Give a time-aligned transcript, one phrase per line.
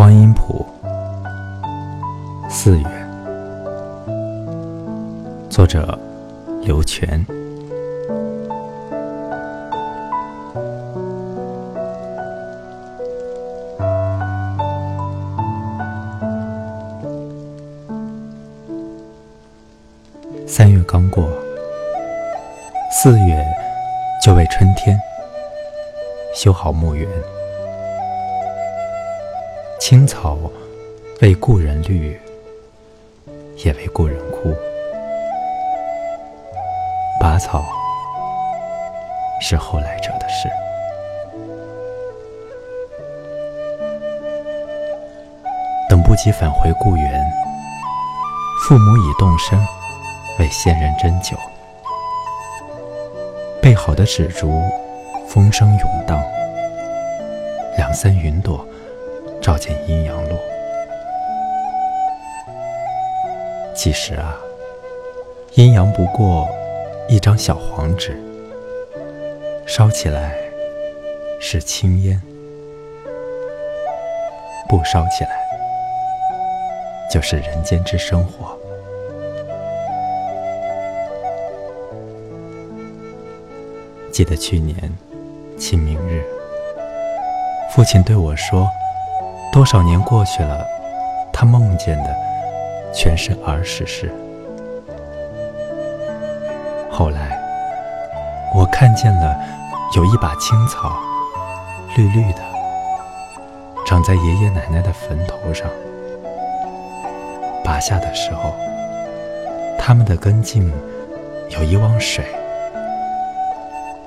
[0.00, 0.64] 观音谱，
[2.48, 2.86] 四月，
[5.50, 5.98] 作者
[6.62, 7.22] 刘全。
[20.46, 21.28] 三月刚过，
[22.90, 23.46] 四月
[24.24, 24.98] 就为春天。
[26.34, 27.06] 修好墓园，
[29.80, 30.38] 青草
[31.22, 32.20] 为故人绿，
[33.64, 34.54] 也为故人枯。
[37.18, 37.64] 拔草
[39.40, 40.50] 是后来者的事。
[45.88, 47.24] 等不及返回故园，
[48.68, 49.58] 父母已动身
[50.38, 51.38] 为先人斟酒，
[53.62, 54.62] 备好的纸烛。
[55.26, 56.20] 风声涌荡，
[57.76, 58.66] 两三云朵
[59.40, 60.36] 照见阴阳路。
[63.74, 64.36] 其实啊，
[65.54, 66.48] 阴阳不过
[67.08, 68.16] 一张小黄纸，
[69.66, 70.34] 烧起来
[71.40, 72.20] 是青烟，
[74.68, 75.30] 不烧起来
[77.10, 78.56] 就是人间之生活。
[84.12, 84.76] 记得去年。
[85.58, 86.24] 清明日，
[87.70, 88.66] 父亲对我说
[89.52, 90.64] ：“多少年过去了，
[91.32, 92.16] 他梦见的
[92.94, 94.12] 全是儿时事。”
[96.90, 97.38] 后来，
[98.54, 99.36] 我看见了
[99.96, 100.96] 有一把青草，
[101.96, 102.40] 绿绿的，
[103.84, 105.68] 长在爷爷奶奶的坟头上。
[107.64, 108.54] 拔下的时候，
[109.78, 110.72] 他们的根茎
[111.50, 112.24] 有一汪水，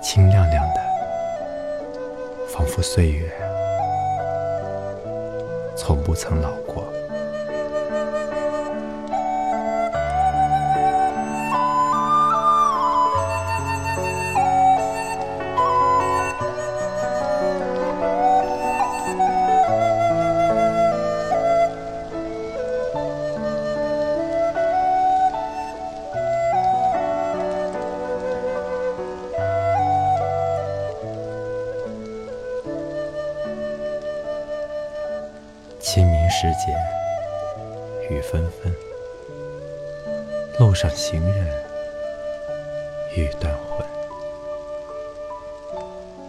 [0.00, 0.80] 清亮亮的。
[2.52, 3.28] 仿佛岁月
[5.86, 7.03] 从不曾老过。
[35.94, 36.76] 清明时节
[38.10, 38.74] 雨纷纷，
[40.58, 41.64] 路上行人
[43.14, 43.86] 欲断魂。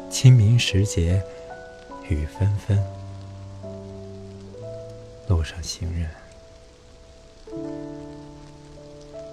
[0.08, 1.20] 清明时节
[2.08, 2.80] 雨纷纷，
[5.28, 6.08] 路上行人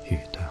[0.07, 0.42] 欲断。